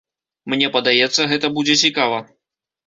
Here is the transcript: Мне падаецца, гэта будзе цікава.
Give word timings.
Мне 0.53 0.71
падаецца, 0.77 1.29
гэта 1.35 1.55
будзе 1.59 1.81
цікава. 1.87 2.17